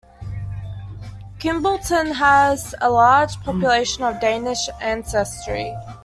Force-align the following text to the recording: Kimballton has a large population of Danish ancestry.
Kimballton 1.37 2.13
has 2.15 2.73
a 2.81 2.89
large 2.89 3.39
population 3.41 4.03
of 4.03 4.19
Danish 4.19 4.67
ancestry. 4.81 5.75